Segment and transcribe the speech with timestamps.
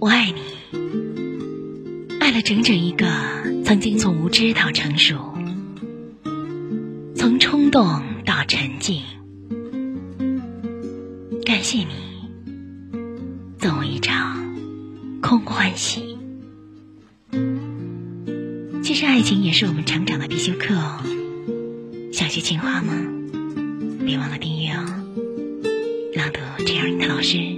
[0.00, 0.40] 我爱你，
[2.20, 3.04] 爱了整整一个
[3.64, 5.36] 曾经从无知到成熟，
[7.16, 9.02] 从冲动到沉静。
[11.44, 11.88] 感谢你，
[13.58, 14.56] 赠我一场
[15.20, 16.16] 空欢喜。
[18.84, 21.02] 其实爱情也是我们成长的必修课哦。
[22.12, 22.94] 想学情话吗？
[24.06, 24.84] 别忘了订阅哦。
[26.14, 27.57] 朗读这样的老师。